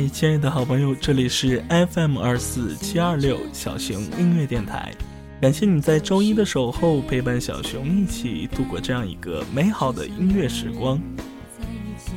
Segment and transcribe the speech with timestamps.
[0.00, 4.94] 嗨，亲爱的好朋友，这里是 FM 二四七二六小熊音乐电台，
[5.42, 10.98] 感谢你在周一的守候，陪伴小熊一起度过这样一个美好的音乐时光。
[11.18, 12.12] 在一起，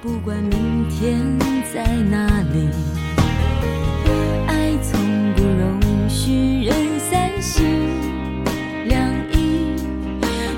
[0.00, 1.18] 不管明天
[1.74, 2.68] 在哪里。
[4.46, 7.66] 爱从不容许人三心
[8.86, 9.74] 两意，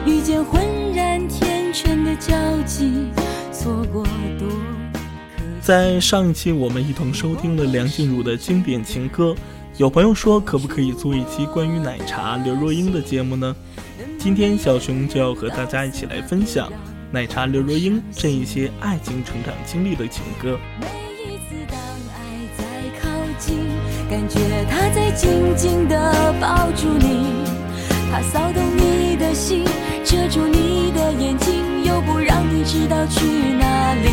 [0.04, 2.36] 遇见浑然天成的交
[2.66, 3.06] 集，
[3.50, 4.04] 错过
[4.38, 4.46] 多
[5.62, 9.32] 在上一期，我们一同收听了梁静茹的经典情歌。
[9.76, 13.54] 有朋友说，可不可以做一期关于奶茶刘若英的节目呢？
[14.18, 16.68] 今天小熊就要和大家一起来分享
[17.12, 20.58] 奶茶刘若英这一些爱情成长经历的情歌。
[20.80, 20.86] 每
[21.22, 21.78] 一次当
[22.10, 22.20] 爱
[22.58, 22.64] 在
[23.00, 23.08] 靠
[23.38, 23.56] 近
[24.10, 27.24] 感觉他在紧紧地抱住你，
[28.10, 29.62] 他骚动你的心，
[30.04, 33.24] 遮住你的眼睛，又不让你知道去
[33.60, 34.10] 哪里。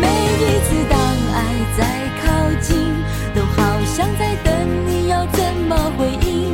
[0.00, 0.98] 每一次当
[1.34, 1.36] 爱
[1.76, 1.80] 在
[2.22, 2.26] 靠
[2.60, 2.76] 近，
[3.34, 4.52] 都好像在等
[4.86, 6.52] 你要怎么回应。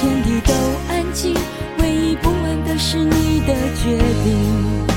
[0.00, 0.52] 天地都
[0.88, 1.34] 安静，
[1.78, 4.89] 唯一不安的是你的决定。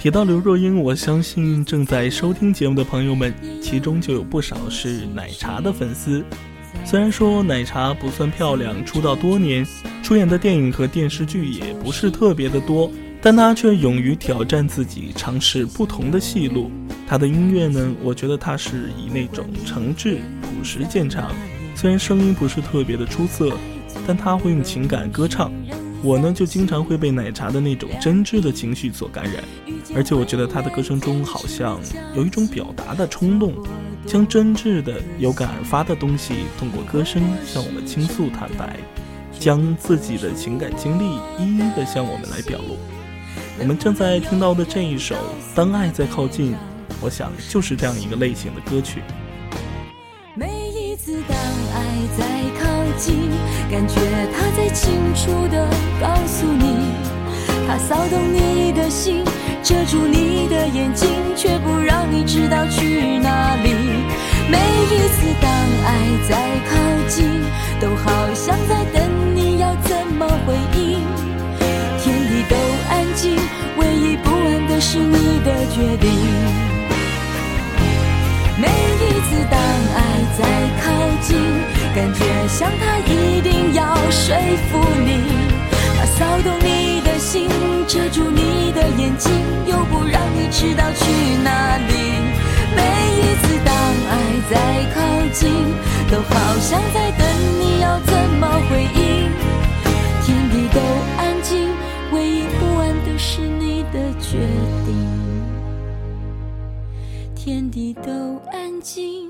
[0.00, 6.24] 提到刘若英，我相信正在收听节目的朋友们，其中就有不少是奶茶的粉丝。
[6.86, 9.62] 虽然说奶茶不算漂亮，出道多年，
[10.02, 16.70] 出演的电影和电视剧也不是特别的多，但她却勇于挑战自己，尝试不同的戏路。
[17.06, 21.30] 她的音乐呢，我觉得她是以那种诚挚、朴实见长。
[21.74, 23.54] 虽然声音不是特别的出色，
[24.06, 25.52] 但她会用情感歌唱。
[26.02, 29.44] 我呢，就经常会被奶茶的那种真挚的情绪所感染。
[29.94, 31.78] 而且我觉得他的歌声中好像
[32.14, 33.52] 有一种表达的冲动，
[34.06, 38.76] 将真挚的、有感而发的东西通过歌声向我们倾诉坦白，
[39.38, 41.04] 将自己的情感经历
[41.38, 42.76] 一一的向我们来表露。
[43.58, 45.14] 我们正在听到的这一首
[45.54, 46.52] 《当爱在靠近》，
[47.02, 49.02] 我想就是这样一个类型的歌曲。
[50.34, 51.84] 每一次当爱
[52.16, 52.24] 在
[52.58, 53.29] 靠近，
[53.70, 54.00] 感觉
[54.34, 55.68] 它在清楚的
[56.00, 56.92] 告诉你，
[57.68, 59.24] 它骚动你的心。
[59.62, 63.72] 遮住你的眼睛，却不让你知道去哪里。
[64.50, 65.48] 每一次当
[65.84, 65.88] 爱
[66.28, 66.34] 在
[66.68, 66.70] 靠
[67.06, 67.28] 近，
[67.80, 70.98] 都好像在等你要怎么回应。
[72.02, 72.56] 天地都
[72.88, 73.36] 安静，
[73.78, 76.10] 唯一不安的是你的决定。
[78.56, 79.60] 每一次当
[79.94, 79.98] 爱
[80.36, 80.40] 在
[80.82, 81.36] 靠近，
[81.94, 84.36] 感觉像他一定要说
[84.70, 85.10] 服你。
[85.98, 87.48] 他骚动你的心，
[87.86, 89.32] 遮住你的眼睛，
[89.66, 91.10] 又不让你知道去
[91.42, 91.92] 哪里。
[92.76, 92.82] 每
[93.18, 93.74] 一次当
[94.08, 94.12] 爱
[94.50, 94.52] 在
[94.94, 94.98] 靠
[95.32, 95.50] 近，
[96.10, 97.26] 都好像在等
[97.60, 99.28] 你要怎么回应。
[100.24, 100.80] 天地都
[101.18, 101.68] 安静，
[102.12, 104.38] 唯一不安的是你的决
[104.86, 104.88] 定。
[107.34, 108.10] 天地都
[108.52, 109.28] 安静，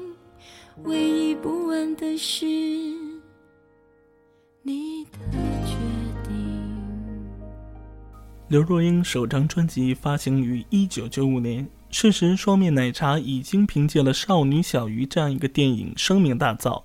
[0.84, 2.46] 唯一不安的是
[4.62, 5.74] 你的决
[6.24, 6.32] 定。
[8.48, 16.84] 刘若英首张专辑发行于一九九五年，事时双面奶茶已经凭借了《少女小鱼》这样一个电影声名大噪。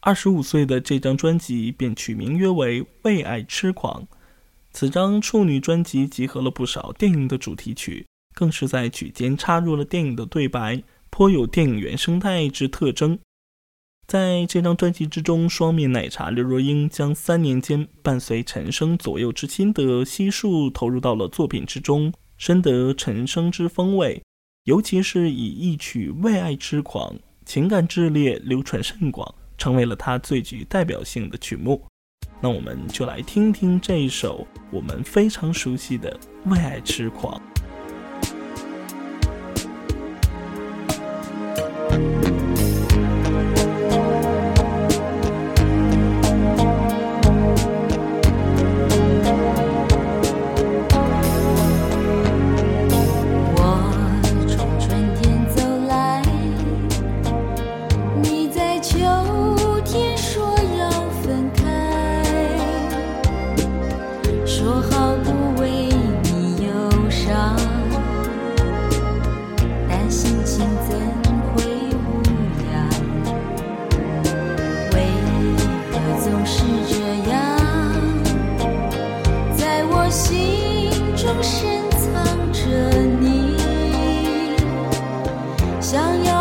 [0.00, 4.02] 二十五岁的这张专辑便取名约为《为爱痴狂》。
[4.72, 10.82] 此张处女专辑集合了不少电影的主题曲，更是在曲间插入了电影的对白，
[11.12, 13.18] 颇有电影原生态之特征。
[14.08, 24.22] 在这张专辑之中，双面奶茶刘若英将三年间伴随陈升左右之心的悉数投入到了作品之中，深得陈升之风味。
[24.64, 31.84] 尤其是以一曲《为爱痴狂》，情感炽烈，流传甚广，成为了他最具代表性的曲目。
[32.40, 36.18] 那我们就来听听这一首我们非常熟悉的
[36.50, 37.38] 《为爱痴狂》。
[85.82, 86.31] 想要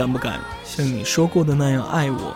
[0.00, 2.34] 敢不敢像你说过的那样爱我？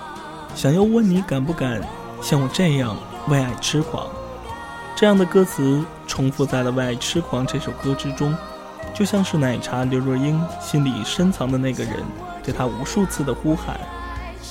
[0.54, 1.80] 想要问你敢不敢
[2.20, 2.94] 像我这样
[3.28, 4.06] 为爱痴狂？
[4.94, 8.36] 这样的歌词重复在了《为爱痴狂》这首歌之中，
[8.92, 11.94] 就像是奶茶刘若英心里深藏的那个人，
[12.42, 13.80] 对她无数次的呼喊：“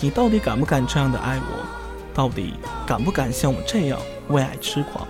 [0.01, 1.63] 你到底敢不敢这样的爱我？
[2.15, 5.07] 到底敢不敢像我这样为爱痴狂？”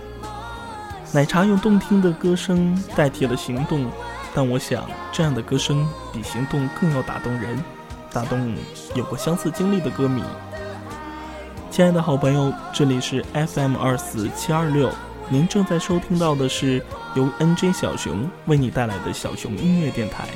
[1.10, 3.90] 奶茶用动听的歌声代替了行动。
[4.36, 7.56] 但我想，这样的歌声比行动更要打动人，
[8.14, 8.54] 打动
[8.94, 10.22] 有过相似经历的歌迷。
[11.68, 14.88] 亲爱的好朋友，这里是 FM 二四七二六，
[15.28, 16.80] 您正在收听到的是
[17.16, 20.28] 由 NJ 小熊为你带来的小熊音乐电台。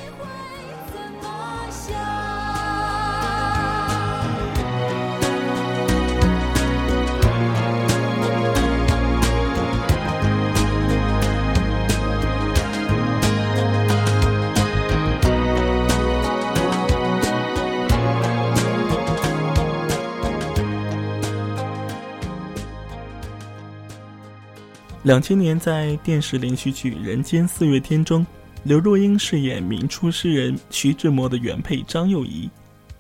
[25.05, 28.27] 两千年，在电视连续剧《人间四月天》中，
[28.65, 32.51] 刘若英饰演明初诗人徐志摩的原配张幼仪，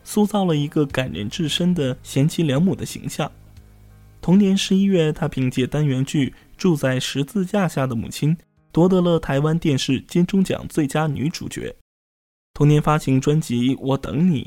[0.05, 3.31] 塑造了一个感人至深的贤妻良母的形象。
[4.21, 8.35] 同年十一月，她凭借单元剧《住在十字架下的母亲》
[8.71, 11.75] 夺得了台湾电视金钟奖最佳女主角。
[12.55, 14.45] 同年发行专辑《我等你》，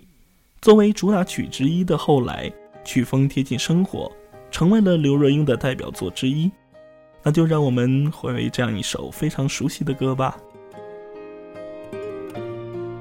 [0.62, 2.50] 作为主打曲之一的《后来》，
[2.86, 4.10] 曲风贴近生活，
[4.50, 6.50] 成为了刘若英的代表作之一。
[7.24, 10.38] 那就让我们回味这样一首非常熟悉的歌吧。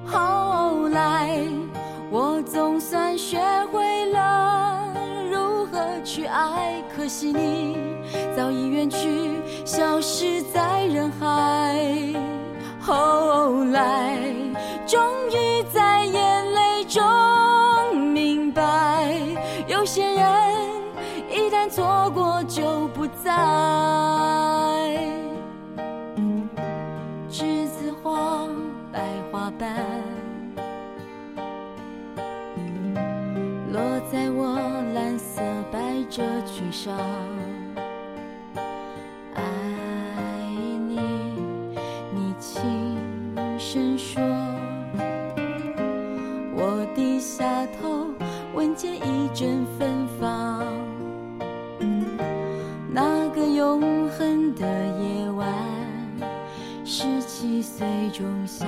[0.05, 1.41] 后来，
[2.11, 3.39] 我总算学
[3.73, 4.93] 会了
[5.31, 7.77] 如何去爱，可惜你
[8.37, 9.31] 早已远去，
[9.65, 12.15] 消失在人海。
[12.81, 14.19] 后来，
[14.87, 15.01] 终
[15.31, 15.90] 于在
[22.51, 23.31] 就不在
[27.31, 28.49] 栀子花
[28.91, 28.99] 白
[29.31, 29.73] 花瓣
[33.73, 33.81] 落
[34.11, 34.59] 在我
[34.93, 35.41] 蓝色
[35.71, 37.20] 百褶裙上。
[57.63, 58.67] 岁仲夏，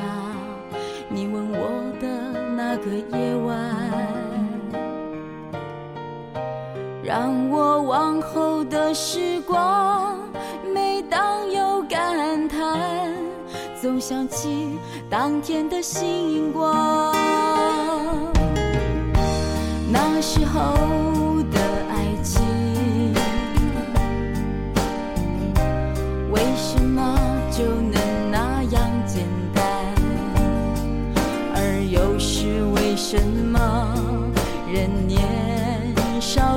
[1.08, 2.06] 你吻我的
[2.56, 3.52] 那个夜晚。
[7.02, 10.16] 让我往后的时光，
[10.72, 13.12] 每当有感叹，
[13.80, 14.78] 总想起
[15.10, 17.14] 当天的星光。
[19.90, 20.76] 那时候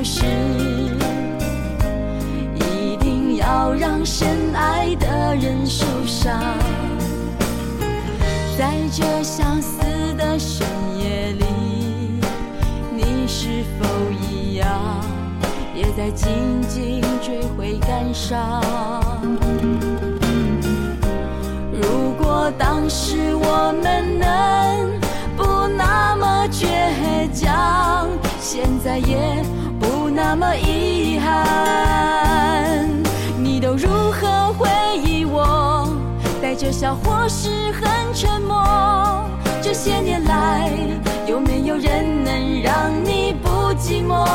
[0.05, 0.23] 是，
[2.53, 6.39] 一定要让深爱的人受伤。
[8.55, 9.81] 在这相思
[10.15, 10.67] 的深
[10.99, 11.43] 夜里，
[12.95, 13.87] 你是否
[14.29, 14.69] 一样，
[15.73, 18.61] 也在静静追悔感伤？
[21.73, 24.99] 如果当时我们能
[25.35, 28.07] 不那么倔强，
[28.39, 29.43] 现在也。
[30.15, 32.87] 那么遗憾，
[33.37, 34.69] 你都如何回
[35.03, 35.89] 忆我？
[36.41, 39.25] 带着笑或是很沉默？
[39.61, 40.71] 这些年来，
[41.27, 44.25] 有没有人能让你不寂寞？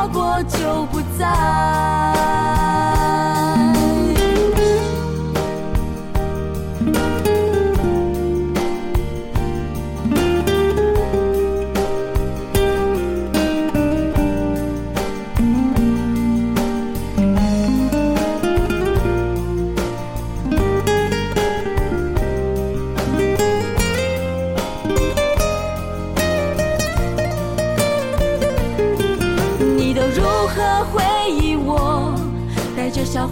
[0.00, 2.59] 错过就不再。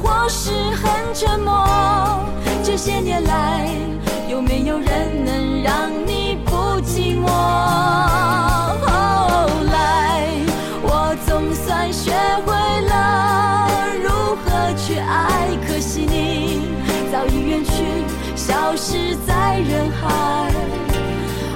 [0.02, 1.66] 或是很沉默，
[2.62, 3.68] 这些年来
[4.28, 7.26] 有没有人能让你不寂寞？
[8.80, 8.86] 后
[9.72, 10.22] 来
[10.82, 12.12] 我总算学
[12.46, 12.52] 会
[12.86, 13.68] 了
[14.02, 14.08] 如
[14.44, 16.62] 何去爱，可惜你
[17.10, 18.04] 早已远去，
[18.36, 20.52] 消失在人海。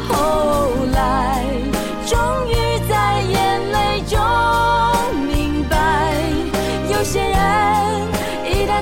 [0.09, 1.45] 后来
[2.07, 2.19] 终
[2.49, 2.55] 于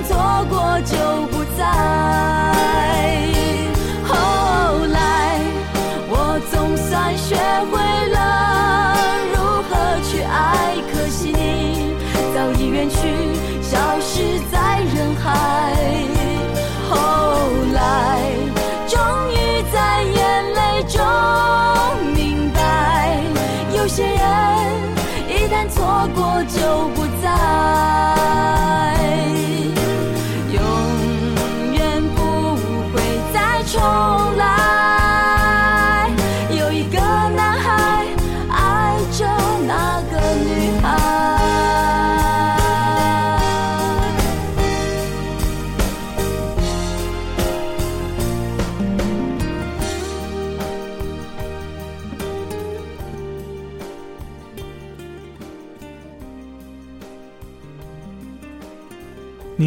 [0.03, 0.95] 错过就
[1.27, 1.63] 不再。
[4.07, 5.39] 后来
[6.09, 7.35] 我总算学
[7.71, 7.73] 会
[8.09, 8.95] 了
[9.33, 9.35] 如
[9.69, 9.71] 何
[10.03, 11.93] 去爱，可惜你
[12.33, 12.97] 早已远去，
[13.61, 15.29] 消失在人海。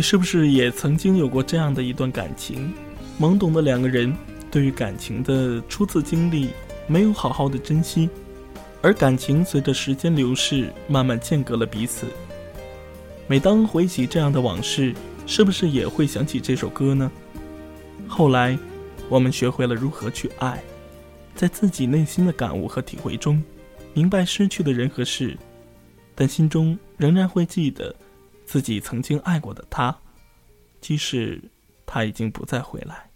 [0.04, 2.70] 是不是也曾经有过这样的一段感情？
[3.18, 4.14] 懵懂的两个人，
[4.50, 6.50] 对于感情的初次经历
[6.86, 8.10] 没有好好的珍惜，
[8.82, 12.06] 而感情随着时间流逝，慢慢间隔了彼此。
[13.26, 14.94] 每当回忆起这样的往事，
[15.26, 17.10] 是不是也会想起这首歌呢？
[18.06, 18.58] 后来，
[19.08, 20.62] 我们学会了如何去爱，
[21.34, 23.42] 在自己内心的感悟和体会中，
[23.94, 25.34] 明白失去的人和事，
[26.14, 27.96] 但心中仍然会记得
[28.44, 29.96] 自己曾经爱过的他，
[30.80, 31.42] 即使。
[31.86, 33.10] 他已经不再回来，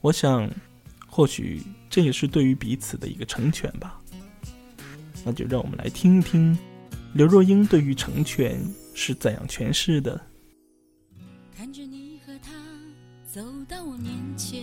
[0.00, 0.48] 我想，
[1.08, 4.00] 或许这也是对于彼此的一个成全吧。
[5.24, 6.56] 那就让我们来听一听
[7.12, 10.18] 刘若英对于成全是怎样诠释的。
[11.54, 12.52] 看着你和他
[13.26, 14.62] 走到我面前，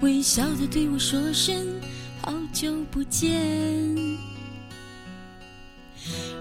[0.00, 1.78] 微笑的对我说声
[2.22, 4.37] 好久不见。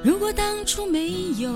[0.07, 1.51] 如果当初没有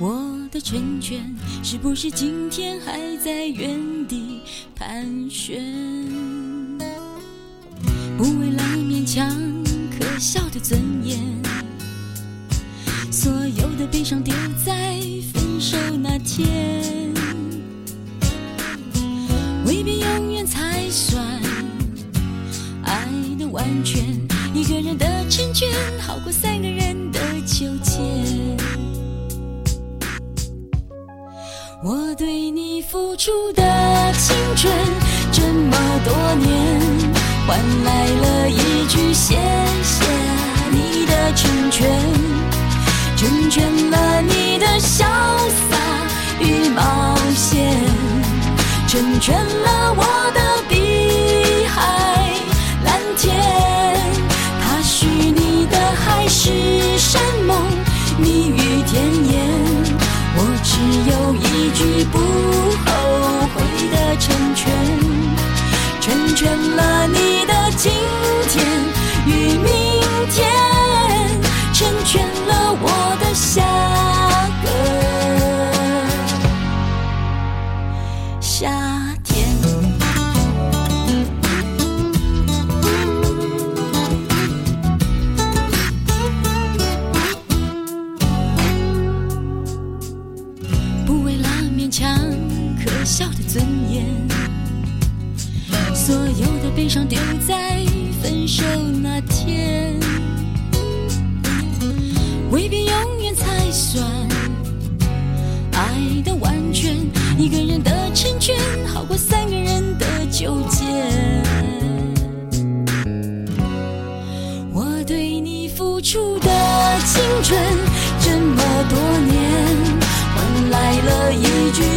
[0.00, 4.40] 我的成全，是不是今天还在原地
[4.74, 5.62] 盘旋？
[8.18, 9.30] 不为了勉强
[9.96, 10.91] 可笑的尊
[61.74, 62.88] 句不后
[63.54, 64.70] 悔的成全，
[66.00, 67.21] 成全了你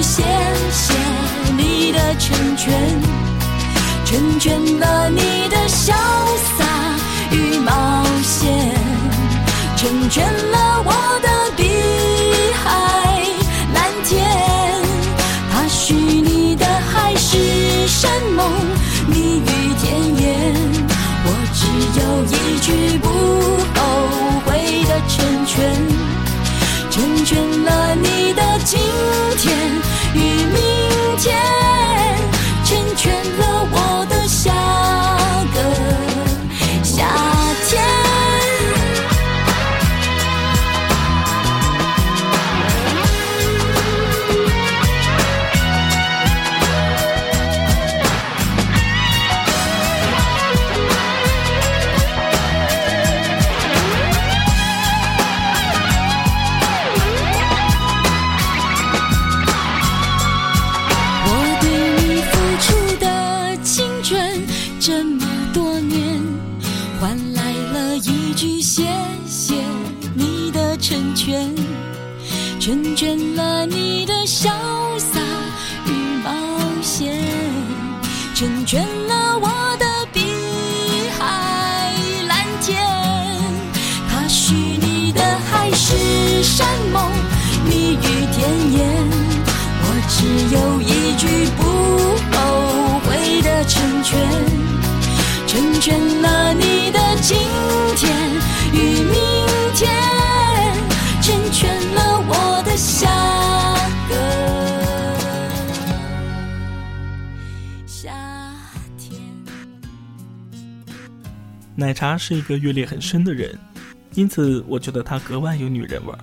[0.07, 0.21] 谢
[0.71, 0.93] 谢
[1.57, 2.71] 你的成全
[4.05, 5.91] 成全了你的潇
[6.55, 6.63] 洒
[7.31, 8.71] 与冒险，
[9.75, 10.91] 成全了我
[11.23, 11.63] 的碧
[12.53, 13.19] 海
[13.73, 14.23] 蓝天。
[15.51, 18.47] 他许你的海誓山盟，
[19.07, 19.91] 蜜语甜
[20.21, 20.55] 言，
[21.25, 21.65] 我只
[21.99, 23.09] 有一句不
[23.73, 23.81] 后
[24.45, 25.84] 悔的成全，
[107.97, 108.11] 夏
[108.97, 109.17] 天
[111.77, 113.57] 奶茶是一个阅历很深的人，
[114.15, 116.19] 因此我觉得她格外有女人味儿。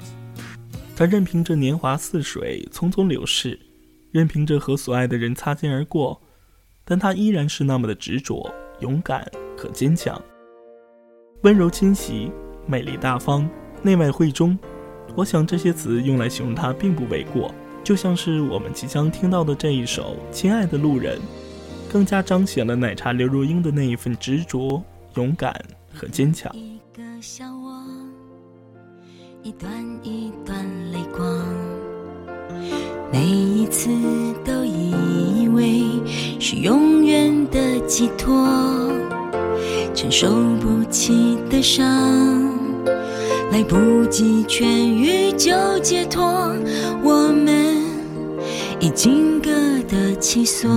[0.95, 3.59] 她任凭着年华似水匆匆流逝，
[4.11, 6.21] 任凭着和所爱的人擦肩而过，
[6.85, 10.21] 但他依然是那么的执着、勇敢和坚强。
[11.43, 12.31] 温柔清晰，
[12.67, 13.49] 美丽大方，
[13.81, 14.59] 内外慧中，
[15.17, 17.51] 我想这些词用来形容他并不为过。
[17.83, 21.19] 就像是我们即将听到的这一首《亲爱的路人》，
[21.93, 24.83] 更加彰显了奶茶刘若英的那一份执着。
[25.17, 25.55] 勇敢
[25.93, 26.51] 和坚强。
[26.57, 27.85] 一个小我，
[29.43, 29.71] 一段
[30.03, 30.57] 一段
[30.91, 31.29] 泪光，
[33.13, 33.91] 每一次
[34.43, 35.83] 都以为
[36.41, 38.49] 是永远的寄托，
[39.95, 40.31] 承受
[40.63, 41.85] 不起的伤，
[43.51, 46.25] 来不及痊愈就解脱，
[47.05, 47.83] 我们。
[48.81, 49.32] 已经
[49.93, 50.69] 的枷锁所。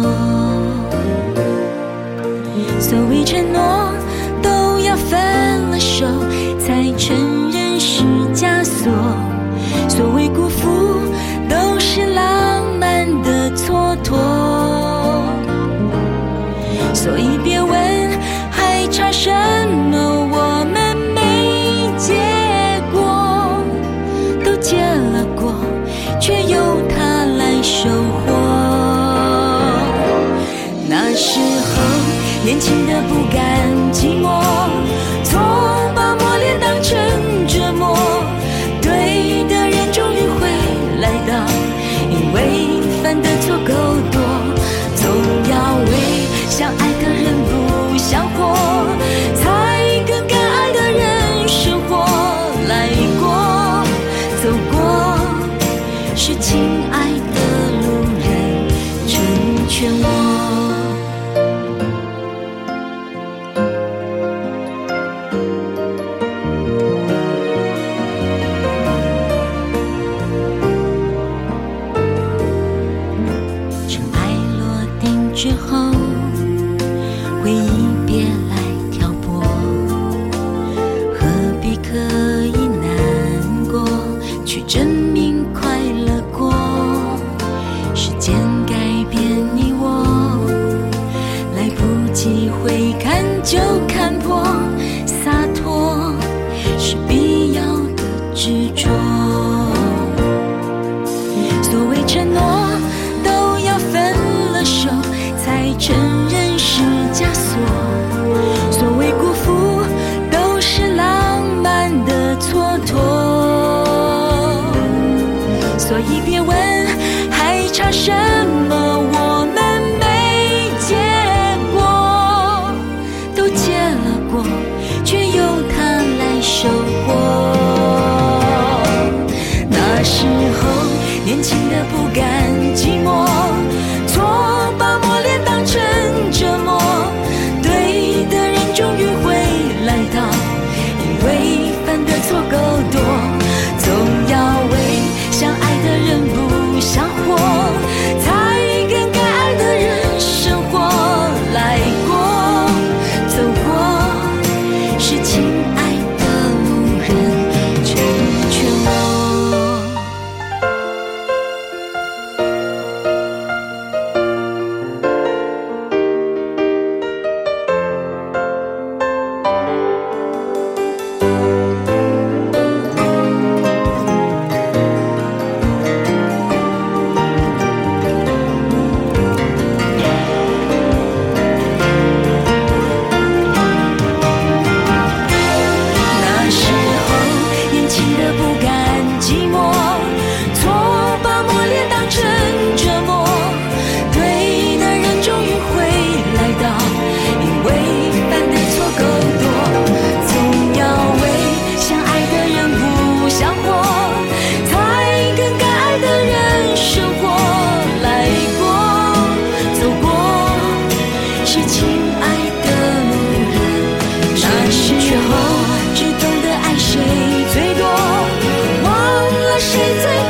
[3.09, 3.93] 谓承诺，
[4.41, 6.05] 都要分了手
[6.59, 8.91] 才承认是枷锁；
[9.87, 10.27] 所谓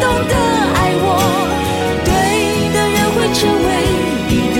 [0.01, 0.33] 懂得
[0.75, 1.07] 爱我。
[2.05, 2.09] 对
[2.73, 3.69] 的人会成为
[4.29, 4.57] 一对，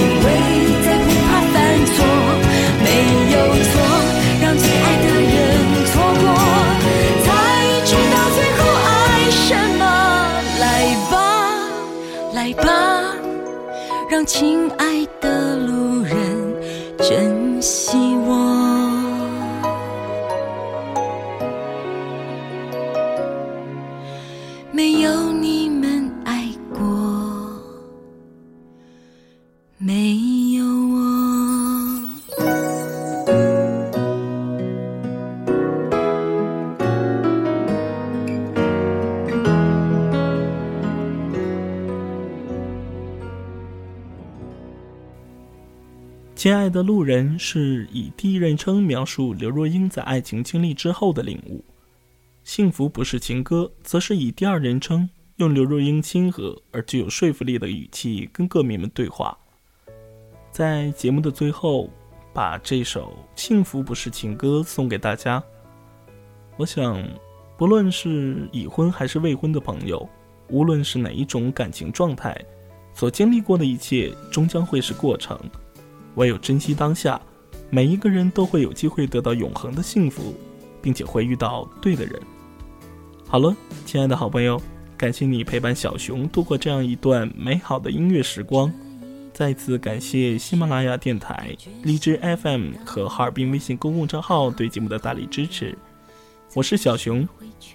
[0.00, 0.26] 因为
[0.84, 1.54] 再不怕犯
[1.94, 1.96] 错，
[2.84, 2.86] 没
[3.32, 3.34] 有
[3.70, 3.72] 错，
[4.42, 5.34] 让最爱的人
[5.90, 6.24] 错过，
[7.24, 7.28] 才
[7.84, 8.90] 知道最后爱
[9.30, 9.82] 什么。
[10.58, 10.64] 来
[11.10, 11.14] 吧，
[12.34, 12.68] 来吧，
[14.10, 14.82] 让亲爱
[15.15, 15.15] 的
[46.46, 51.64] 亲爱的路人是以第一人称描述刘若英在爱情经历之后的领悟，
[52.44, 59.36] 幸福不是情歌，则是以第二人称用刘若英亲和而具有说服力的语气跟歌迷们对话。
[60.52, 61.90] 在节目的最后，
[62.32, 65.42] 把这首《幸福不是情歌》送给大家。
[66.56, 67.02] 我想，
[67.58, 70.08] 不论是已婚还是未婚的朋友，
[70.48, 72.40] 无论是哪一种感情状态，
[72.94, 75.36] 所经历过的一切终将会是过程。
[76.16, 77.18] 唯有珍惜当下，
[77.70, 80.34] 每一个人都会有机会得到永恒的幸福，
[80.82, 82.20] 并且会遇到对的人。
[83.26, 84.60] 好了，亲爱的好朋友，
[84.96, 88.72] 感谢你陪伴小熊度过这样一段美好的音乐时光。
[89.32, 95.76] 再次感谢喜马拉雅电台、荔枝 FM 和哈尔滨微信公共账号对节目的大力支持。
[96.54, 97.28] 我是小熊，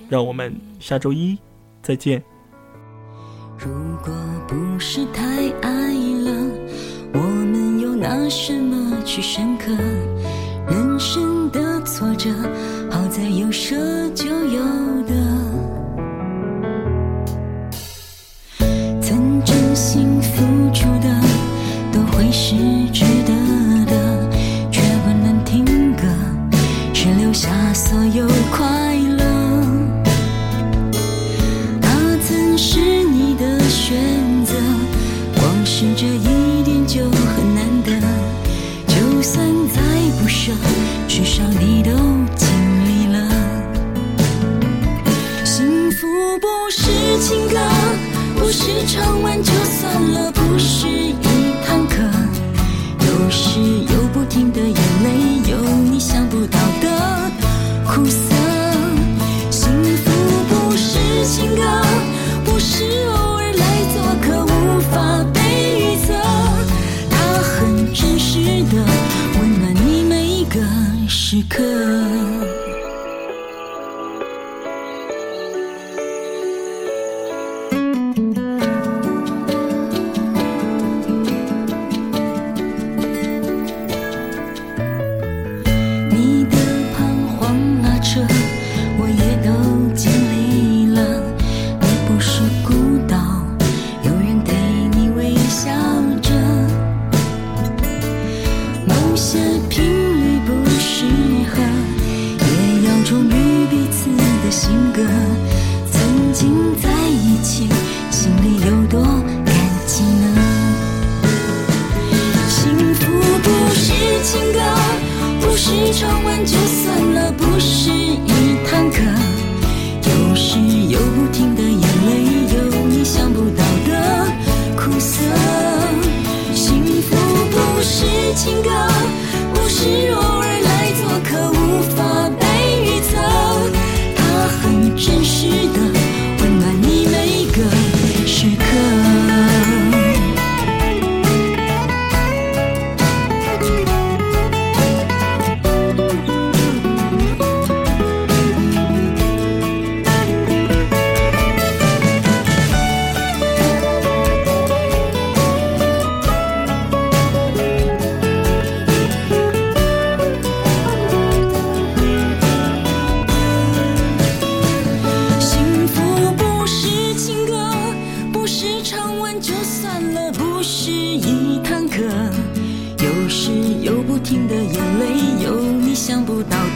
[0.10, 1.38] 让我们下周一
[1.84, 2.23] 再见。
[3.60, 3.69] 如
[4.04, 4.12] 果
[4.47, 6.32] 不是太爱了，
[7.13, 7.61] 我们
[8.02, 9.72] 拿什么去深刻？
[10.68, 12.32] 人生的挫折，
[12.90, 13.76] 好在有舍
[14.16, 14.60] 就有
[15.04, 15.14] 得。
[19.00, 21.12] 曾真心付出的。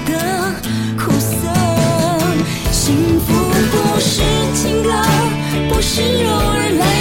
[0.05, 0.13] 的
[0.97, 1.35] 苦涩。
[2.71, 3.33] 幸福
[3.71, 4.21] 不是
[4.53, 4.91] 情歌
[5.69, 6.94] 不是偶尔来